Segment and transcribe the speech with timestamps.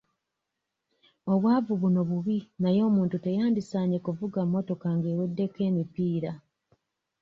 [1.33, 6.31] Obwavu buno bubi naye omuntu teyandisaanye kuvuga mmotoka ng'eweddeko emipiira.